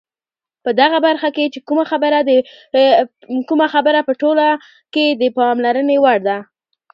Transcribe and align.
په 0.63 0.69
دغه 0.81 0.97
برخه 1.07 1.29
کې 1.35 1.45
چې 1.53 1.59
کومه 3.49 3.67
خبره 3.73 3.99
په 4.07 4.13
ټوله 4.21 4.47
کې 4.93 5.05
د 5.21 5.23
پاملرنې 5.37 5.97
وړ 6.03 6.17
ده، 6.27 6.37